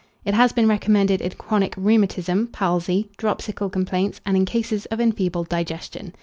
[0.25, 5.47] It has been recommended in chronic rheumatism, palsy, dropsical complaints, and in cases of enfeebled
[5.47, 6.15] digestion.